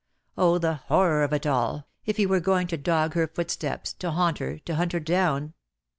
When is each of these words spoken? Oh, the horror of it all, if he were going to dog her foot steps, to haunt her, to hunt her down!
Oh, 0.35 0.57
the 0.57 0.73
horror 0.73 1.21
of 1.21 1.31
it 1.31 1.45
all, 1.45 1.87
if 2.07 2.17
he 2.17 2.25
were 2.25 2.39
going 2.39 2.65
to 2.69 2.75
dog 2.75 3.13
her 3.13 3.27
foot 3.27 3.51
steps, 3.51 3.93
to 3.93 4.09
haunt 4.09 4.39
her, 4.39 4.57
to 4.57 4.73
hunt 4.75 4.93
her 4.93 4.99
down! 4.99 5.53